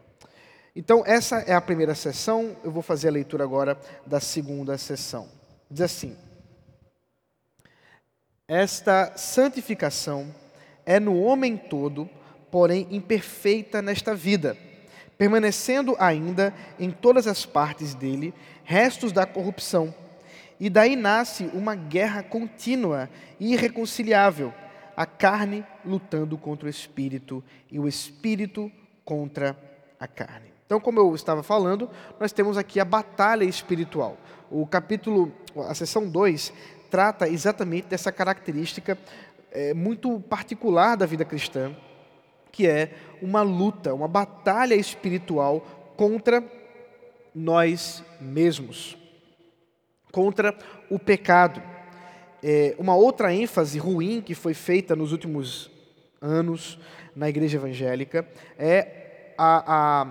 [0.75, 5.29] Então, essa é a primeira sessão, eu vou fazer a leitura agora da segunda sessão.
[5.71, 6.17] Diz assim:
[8.45, 10.35] Esta santificação
[10.85, 12.09] é no homem todo,
[12.51, 14.57] porém imperfeita nesta vida,
[15.17, 18.33] permanecendo ainda em todas as partes dele
[18.65, 19.95] restos da corrupção
[20.59, 24.53] e daí nasce uma guerra contínua e irreconciliável,
[24.95, 28.69] a carne lutando contra o espírito e o espírito
[29.05, 29.57] contra
[29.99, 30.51] a carne.
[30.65, 34.17] Então, como eu estava falando, nós temos aqui a batalha espiritual.
[34.51, 35.31] O capítulo,
[35.67, 36.53] a seção 2,
[36.91, 38.97] trata exatamente dessa característica
[39.51, 41.75] é, muito particular da vida cristã,
[42.51, 45.61] que é uma luta, uma batalha espiritual
[45.95, 46.43] contra
[47.33, 48.97] nós mesmos,
[50.11, 50.55] contra
[50.89, 51.61] o pecado.
[52.41, 55.69] É, uma outra ênfase ruim que foi feita nos últimos
[56.21, 56.79] anos
[57.15, 60.07] na igreja evangélica é a, a,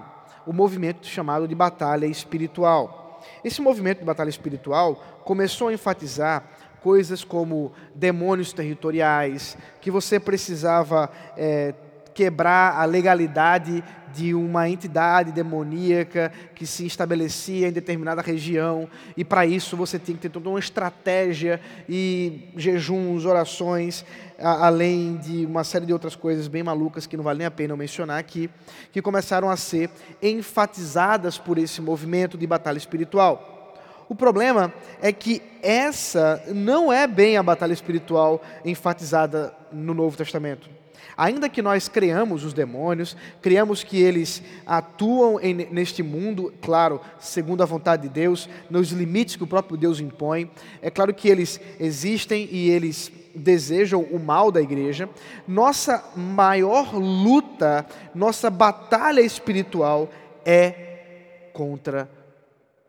[0.46, 3.22] o movimento chamado de batalha espiritual.
[3.44, 6.44] Esse movimento de batalha espiritual começou a enfatizar
[6.80, 11.74] coisas como demônios territoriais, que você precisava é,
[12.18, 19.46] quebrar a legalidade de uma entidade demoníaca que se estabelecia em determinada região, e para
[19.46, 24.04] isso você tinha que ter toda uma estratégia e jejuns, orações,
[24.36, 27.52] a, além de uma série de outras coisas bem malucas que não vale nem a
[27.52, 28.50] pena eu mencionar aqui,
[28.90, 29.88] que começaram a ser
[30.20, 33.76] enfatizadas por esse movimento de batalha espiritual.
[34.08, 40.77] O problema é que essa não é bem a batalha espiritual enfatizada no Novo Testamento.
[41.16, 47.62] Ainda que nós criamos os demônios, criamos que eles atuam em, neste mundo, claro, segundo
[47.62, 50.50] a vontade de Deus, nos limites que o próprio Deus impõe.
[50.80, 55.08] É claro que eles existem e eles desejam o mal da igreja.
[55.46, 60.08] Nossa maior luta, nossa batalha espiritual
[60.44, 62.08] é contra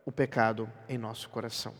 [0.05, 1.73] o pecado em nosso coração.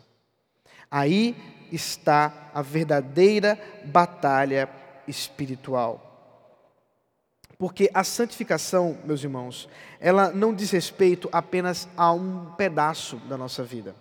[0.89, 1.35] Aí
[1.71, 4.69] está a verdadeira batalha
[5.07, 6.08] espiritual.
[7.59, 9.67] Porque a santificação, meus irmãos,
[9.99, 13.93] ela não diz respeito apenas a um pedaço da nossa vida,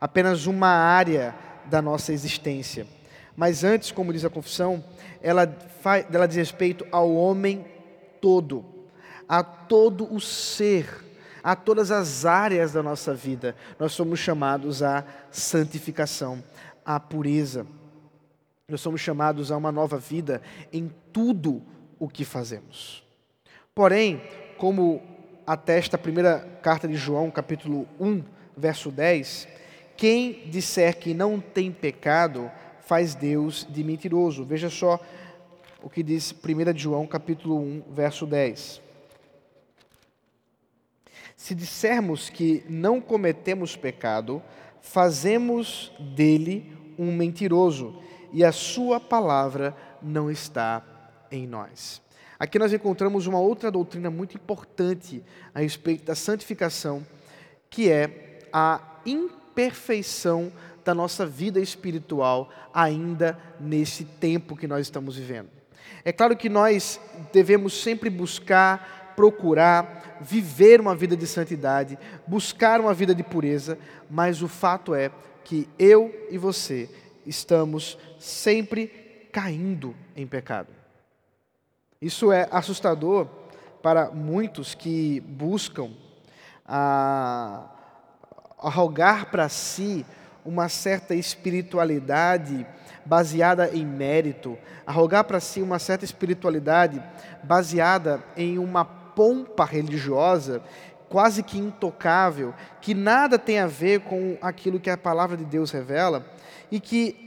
[0.00, 1.34] apenas uma área
[1.66, 2.86] da nossa existência.
[3.34, 4.84] Mas antes, como diz a confissão,
[5.20, 5.44] ela,
[5.80, 7.66] faz, ela diz respeito ao homem
[8.20, 8.64] todo,
[9.28, 10.88] a todo o ser,
[11.42, 13.56] a todas as áreas da nossa vida.
[13.76, 16.44] Nós somos chamados à santificação,
[16.84, 17.66] à pureza.
[18.68, 20.40] Nós somos chamados a uma nova vida
[20.72, 21.73] em tudo
[22.04, 23.02] o que fazemos.
[23.74, 24.20] Porém,
[24.58, 25.02] como
[25.46, 28.22] atesta a primeira carta de João, capítulo 1,
[28.56, 29.48] verso 10,
[29.96, 34.44] quem disser que não tem pecado, faz Deus de mentiroso.
[34.44, 35.00] Veja só
[35.82, 38.82] o que diz 1 João, capítulo 1, verso 10.
[41.36, 44.42] Se dissermos que não cometemos pecado,
[44.80, 48.00] fazemos dele um mentiroso,
[48.32, 50.93] e a sua palavra não está
[51.34, 52.02] em nós.
[52.38, 55.22] Aqui nós encontramos uma outra doutrina muito importante
[55.54, 57.06] a respeito da santificação,
[57.70, 60.52] que é a imperfeição
[60.84, 65.48] da nossa vida espiritual ainda nesse tempo que nós estamos vivendo.
[66.04, 67.00] É claro que nós
[67.32, 73.78] devemos sempre buscar, procurar, viver uma vida de santidade, buscar uma vida de pureza,
[74.10, 75.10] mas o fato é
[75.44, 76.90] que eu e você
[77.26, 80.83] estamos sempre caindo em pecado.
[82.04, 83.26] Isso é assustador
[83.82, 85.90] para muitos que buscam
[86.68, 87.64] a,
[88.62, 90.04] arrogar para si
[90.44, 92.66] uma certa espiritualidade
[93.06, 97.02] baseada em mérito, arrogar para si uma certa espiritualidade
[97.42, 100.62] baseada em uma pompa religiosa
[101.08, 105.70] quase que intocável, que nada tem a ver com aquilo que a palavra de Deus
[105.70, 106.22] revela
[106.70, 107.23] e que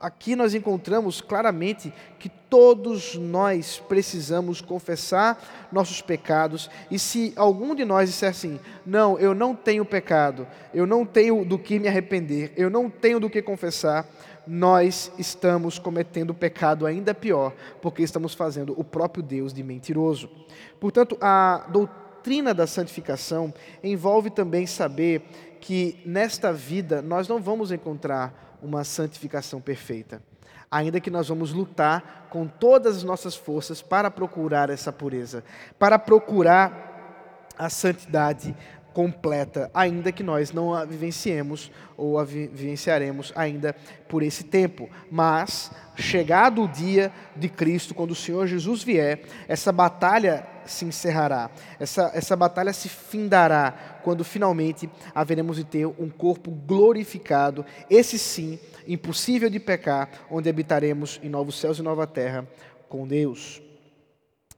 [0.00, 7.84] aqui nós encontramos claramente que todos nós precisamos confessar nossos pecados, e se algum de
[7.84, 12.52] nós disser assim: não, eu não tenho pecado, eu não tenho do que me arrepender,
[12.56, 14.06] eu não tenho do que confessar,
[14.46, 20.30] nós estamos cometendo pecado ainda pior, porque estamos fazendo o próprio Deus de mentiroso.
[20.78, 25.22] Portanto, a doutrina da santificação envolve também saber
[25.60, 30.22] que nesta vida nós não vamos encontrar uma santificação perfeita.
[30.70, 35.44] Ainda que nós vamos lutar com todas as nossas forças para procurar essa pureza,
[35.78, 38.54] para procurar a santidade
[38.92, 43.76] completa, ainda que nós não a vivenciemos ou a vivenciaremos ainda
[44.08, 44.88] por esse tempo.
[45.10, 51.50] Mas, chegado o dia de Cristo, quando o Senhor Jesus vier, essa batalha se encerrará,
[51.78, 58.58] essa, essa batalha se findará, quando finalmente haveremos de ter um corpo glorificado, esse sim,
[58.86, 62.46] impossível de pecar, onde habitaremos em novos céus e nova terra
[62.88, 63.62] com Deus.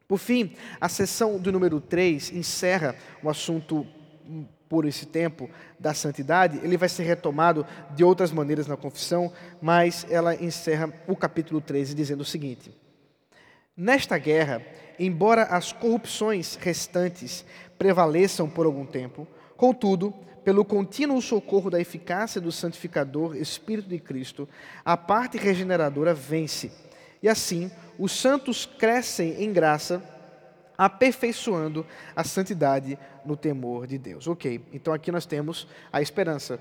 [0.07, 3.87] Por fim, a sessão do número 3 encerra o assunto
[4.69, 5.49] por esse tempo
[5.79, 11.17] da santidade, ele vai ser retomado de outras maneiras na confissão, mas ela encerra o
[11.17, 12.71] capítulo 13 dizendo o seguinte:
[13.77, 14.63] Nesta guerra,
[14.99, 17.45] embora as corrupções restantes
[17.79, 19.27] prevaleçam por algum tempo,
[19.57, 20.13] contudo,
[20.45, 24.49] pelo contínuo socorro da eficácia do santificador Espírito de Cristo,
[24.85, 26.73] a parte regeneradora vence.
[27.23, 30.03] E assim, os santos crescem em graça,
[30.77, 31.85] aperfeiçoando
[32.15, 34.27] a santidade no temor de Deus.
[34.27, 36.61] Ok, então aqui nós temos a esperança.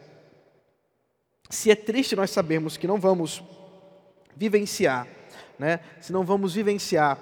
[1.49, 3.41] Se é triste nós sabermos que não vamos
[4.35, 5.07] vivenciar
[5.57, 5.79] né?
[5.99, 7.17] se não vamos vivenciar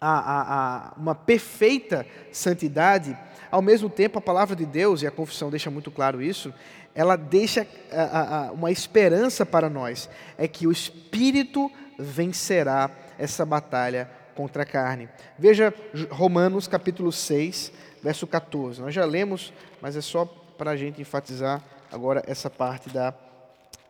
[0.00, 3.16] a, a, a uma perfeita santidade,
[3.50, 6.52] ao mesmo tempo a palavra de Deus, e a confissão deixa muito claro isso,
[6.94, 14.62] ela deixa a, uma esperança para nós, é que o Espírito vencerá essa batalha contra
[14.62, 15.08] a carne.
[15.38, 15.74] Veja
[16.10, 17.72] Romanos capítulo 6,
[18.02, 18.80] verso 14.
[18.80, 23.12] Nós já lemos, mas é só para a gente enfatizar agora essa parte da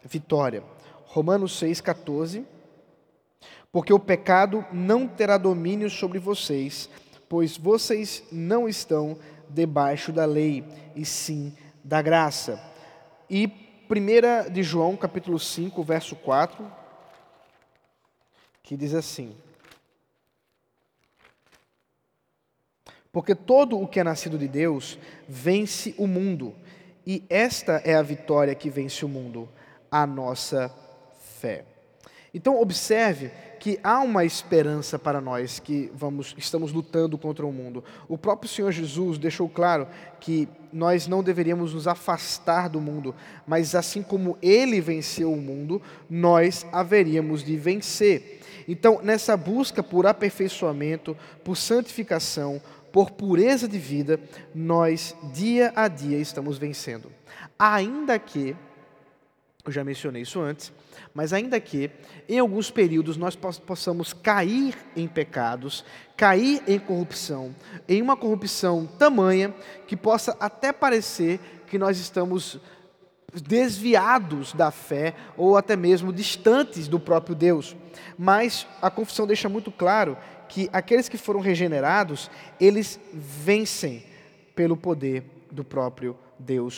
[0.05, 0.63] vitória.
[1.07, 2.58] Romanos 6, 14
[3.71, 6.89] porque o pecado não terá domínio sobre vocês,
[7.29, 10.65] pois vocês não estão debaixo da lei,
[10.95, 11.55] e sim
[11.85, 12.61] da graça.
[13.31, 13.47] E
[13.91, 16.71] 1 de João, capítulo 5, verso 4,
[18.63, 19.35] que diz assim:
[23.13, 24.99] Porque todo o que é nascido de Deus
[25.29, 26.55] vence o mundo,
[27.07, 29.49] e esta é a vitória que vence o mundo,
[29.91, 30.75] a nossa
[31.39, 31.65] fé.
[32.33, 37.83] Então observe que há uma esperança para nós que vamos, estamos lutando contra o mundo.
[38.09, 39.87] O próprio Senhor Jesus deixou claro
[40.21, 43.15] que nós não deveríamos nos afastar do mundo,
[43.47, 48.41] mas assim como ele venceu o mundo, nós haveríamos de vencer.
[48.67, 52.61] Então, nessa busca por aperfeiçoamento, por santificação,
[52.93, 54.21] por pureza de vida,
[54.55, 57.11] nós dia a dia estamos vencendo.
[57.59, 58.55] Ainda que,
[59.69, 60.73] eu já mencionei isso antes,
[61.13, 61.91] mas ainda que
[62.27, 65.85] em alguns períodos nós possamos cair em pecados,
[66.17, 67.55] cair em corrupção,
[67.87, 69.55] em uma corrupção tamanha
[69.87, 72.59] que possa até parecer que nós estamos
[73.43, 77.77] desviados da fé ou até mesmo distantes do próprio Deus.
[78.17, 80.17] Mas a confissão deixa muito claro
[80.49, 84.03] que aqueles que foram regenerados, eles vencem
[84.55, 86.28] pelo poder do próprio Deus,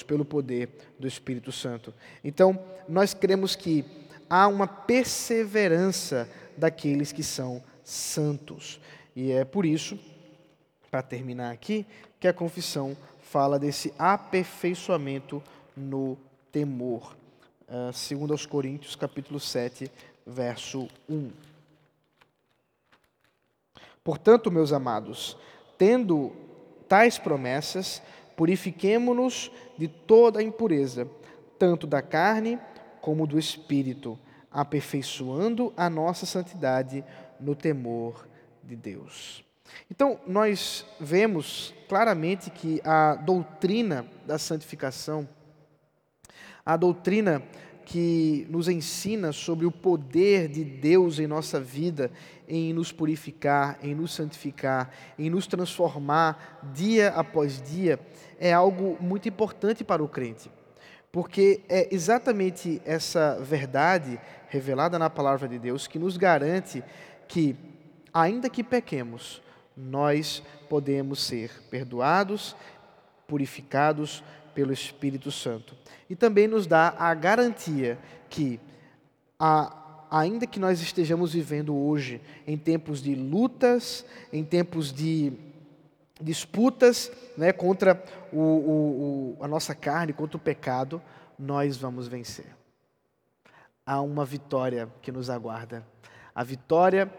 [0.07, 1.93] pelo poder do Espírito Santo.
[2.23, 2.59] Então,
[2.89, 3.85] nós cremos que
[4.29, 8.81] há uma perseverança daqueles que são santos.
[9.15, 9.99] E é por isso,
[10.91, 11.87] para terminar aqui,
[12.19, 15.43] que a confissão fala desse aperfeiçoamento
[15.77, 16.17] no
[16.53, 17.17] temor.
[17.69, 19.91] Uh, segundo aos Coríntios, capítulo 7,
[20.27, 21.31] verso 1.
[24.03, 25.37] Portanto, meus amados,
[25.79, 26.33] tendo
[26.89, 28.03] tais promessas,
[28.41, 31.07] purifiquemo-nos de toda impureza,
[31.59, 32.59] tanto da carne
[33.03, 34.19] como do Espírito,
[34.51, 37.05] aperfeiçoando a nossa santidade
[37.39, 38.27] no temor
[38.65, 39.45] de Deus.
[39.91, 45.29] Então, nós vemos claramente que a doutrina da santificação,
[46.65, 47.43] a doutrina
[47.91, 52.09] que nos ensina sobre o poder de Deus em nossa vida,
[52.49, 57.99] em nos purificar, em nos santificar, em nos transformar dia após dia,
[58.39, 60.49] é algo muito importante para o crente.
[61.11, 66.85] Porque é exatamente essa verdade revelada na palavra de Deus que nos garante
[67.27, 67.57] que,
[68.15, 69.43] ainda que pequemos,
[69.77, 72.55] nós podemos ser perdoados,
[73.27, 74.23] purificados
[74.55, 75.75] pelo Espírito Santo.
[76.09, 77.99] E também nos dá a garantia
[78.29, 78.61] que,
[79.39, 85.33] a, ainda que nós estejamos vivendo hoje em tempos de lutas, em tempos de
[86.21, 91.01] disputas né, contra o, o, o, a nossa carne, contra o pecado,
[91.39, 92.47] nós vamos vencer.
[93.87, 95.85] Há uma vitória que nos aguarda.
[96.35, 97.13] A vitória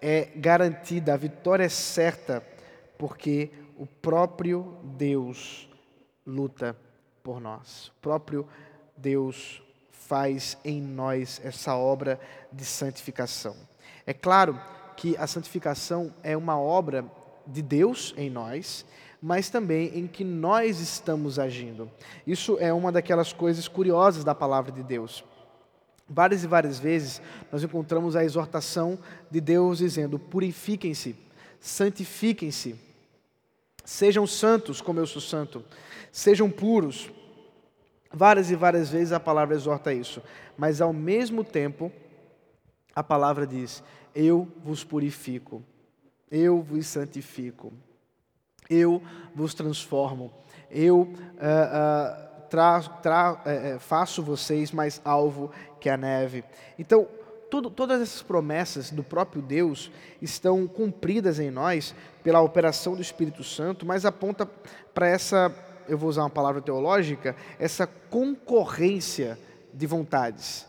[0.00, 2.42] é garantida, a vitória é certa,
[2.98, 5.68] porque o próprio Deus
[6.26, 6.76] luta
[7.22, 7.88] por nós.
[7.88, 8.46] O próprio
[8.96, 12.20] Deus faz em nós essa obra
[12.52, 13.56] de santificação.
[14.06, 14.60] É claro
[14.96, 17.04] que a santificação é uma obra
[17.46, 18.84] de Deus em nós,
[19.20, 21.90] mas também em que nós estamos agindo.
[22.26, 25.24] Isso é uma daquelas coisas curiosas da palavra de Deus.
[26.08, 28.98] Várias e várias vezes nós encontramos a exortação
[29.30, 31.16] de Deus dizendo: purifiquem-se,
[31.60, 32.74] santifiquem-se,
[33.84, 35.64] sejam santos como eu sou santo,
[36.12, 37.10] sejam puros.
[38.12, 40.22] Várias e várias vezes a palavra exorta isso,
[40.56, 41.90] mas ao mesmo tempo
[42.94, 43.82] a palavra diz:
[44.14, 45.62] Eu vos purifico,
[46.30, 47.72] eu vos santifico,
[48.68, 49.02] eu
[49.34, 50.30] vos transformo,
[50.70, 55.50] eu uh, uh, tra, tra, uh, faço vocês mais alvo
[55.80, 56.44] que a neve.
[56.78, 57.08] Então,
[57.50, 59.90] tudo, todas essas promessas do próprio Deus
[60.22, 64.46] estão cumpridas em nós pela operação do Espírito Santo, mas aponta
[64.94, 65.54] para essa,
[65.88, 69.38] eu vou usar uma palavra teológica, essa concorrência
[69.72, 70.66] de vontades.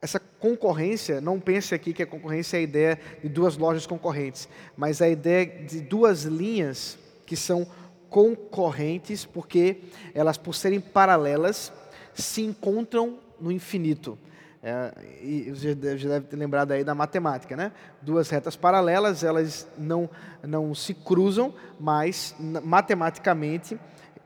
[0.00, 4.48] Essa concorrência, não pense aqui que a concorrência é a ideia de duas lojas concorrentes,
[4.76, 7.66] mas a ideia de duas linhas que são
[8.10, 9.78] concorrentes, porque
[10.14, 11.72] elas, por serem paralelas,
[12.12, 14.18] se encontram no infinito.
[14.62, 17.70] É, e você deve ter lembrado aí da matemática, né?
[18.00, 20.08] Duas retas paralelas, elas não,
[20.42, 23.78] não se cruzam, mas matematicamente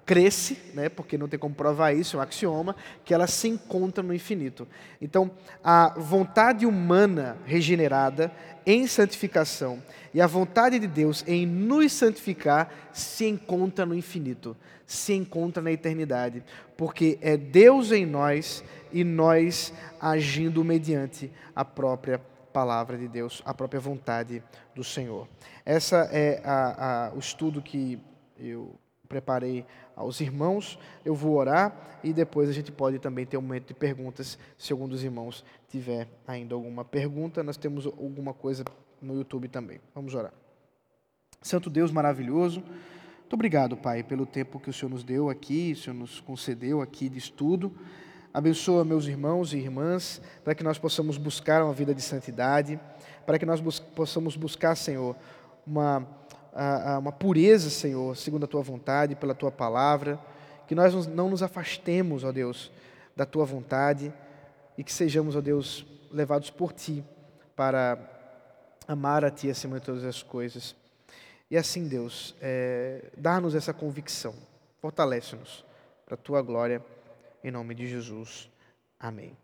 [0.09, 4.02] cresce, né, porque não tem como provar isso, é um axioma, que ela se encontra
[4.02, 4.66] no infinito.
[5.02, 5.30] Então,
[5.62, 8.32] a vontade humana regenerada
[8.64, 9.82] em santificação
[10.14, 14.56] e a vontade de Deus em nos santificar se encontra no infinito,
[14.86, 16.42] se encontra na eternidade,
[16.74, 22.18] porque é Deus em nós e nós agindo mediante a própria
[22.50, 24.42] palavra de Deus, a própria vontade
[24.74, 25.28] do Senhor.
[25.66, 28.00] Essa é a, a, o estudo que
[28.38, 28.74] eu
[29.09, 29.64] preparei
[29.96, 30.78] aos irmãos.
[31.04, 34.72] Eu vou orar e depois a gente pode também ter um momento de perguntas, se
[34.72, 37.42] algum dos irmãos tiver ainda alguma pergunta.
[37.42, 38.64] Nós temos alguma coisa
[39.00, 39.80] no YouTube também.
[39.94, 40.32] Vamos orar.
[41.40, 42.62] Santo Deus maravilhoso,
[43.28, 46.80] muito obrigado, Pai, pelo tempo que o Senhor nos deu aqui, o Senhor nos concedeu
[46.80, 47.70] aqui de estudo.
[48.32, 52.80] Abençoa meus irmãos e irmãs, para que nós possamos buscar uma vida de santidade,
[53.26, 55.14] para que nós bus possamos buscar, Senhor,
[55.66, 56.09] uma
[56.98, 60.18] uma pureza, Senhor, segundo a tua vontade, pela tua palavra,
[60.66, 62.70] que nós não nos afastemos, ó Deus,
[63.16, 64.12] da tua vontade
[64.76, 67.04] e que sejamos, ó Deus, levados por ti
[67.56, 67.98] para
[68.86, 70.74] amar a ti acima de todas as coisas.
[71.50, 74.34] E assim, Deus, é, dá-nos essa convicção,
[74.80, 75.64] fortalece-nos
[76.04, 76.84] para a tua glória,
[77.42, 78.50] em nome de Jesus.
[79.00, 79.36] Amém.